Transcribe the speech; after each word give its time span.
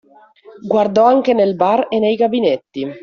Guardò 0.65 1.05
anche 1.05 1.31
nel 1.35 1.55
bar 1.55 1.85
e 1.87 1.99
nei 1.99 2.15
gabinetti. 2.15 2.91